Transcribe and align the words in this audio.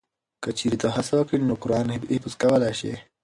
که 0.43 0.49
چېرې 0.57 0.77
ته 0.81 0.87
هڅه 0.95 1.13
وکړې 1.17 1.37
نو 1.49 1.53
قرآن 1.63 1.87
حفظ 2.13 2.33
کولی 2.41 2.71
شې. 2.79 2.93